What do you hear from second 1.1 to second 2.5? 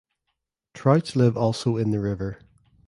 live also in the river.